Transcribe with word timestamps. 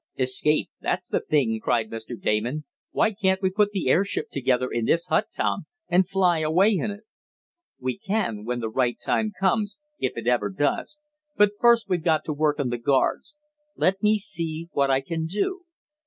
"Escape! 0.17 0.71
That's 0.81 1.07
the 1.07 1.19
thing!" 1.19 1.59
cried 1.61 1.91
Mr. 1.91 2.19
Damon. 2.19 2.65
"Why 2.89 3.13
can't 3.13 3.39
we 3.39 3.51
put 3.51 3.69
the 3.69 3.87
airship 3.87 4.31
together 4.31 4.67
in 4.71 4.85
this 4.85 5.05
hut, 5.09 5.27
Tom, 5.31 5.67
and 5.89 6.09
fly 6.09 6.39
away 6.39 6.71
in 6.71 6.89
it?" 6.89 7.03
"We 7.79 7.99
can, 7.99 8.43
when 8.43 8.61
the 8.61 8.71
right 8.71 8.97
time 8.99 9.31
comes 9.39 9.77
if 9.99 10.17
it 10.17 10.25
ever 10.25 10.49
does 10.49 10.99
but 11.37 11.51
first 11.59 11.87
we've 11.87 12.01
got 12.03 12.25
to 12.25 12.33
work 12.33 12.59
on 12.59 12.69
the 12.69 12.79
guards. 12.79 13.37
Let 13.75 14.01
me 14.01 14.17
see 14.17 14.69
what 14.71 14.89
I 14.89 15.01
can 15.01 15.27
do? 15.27 15.65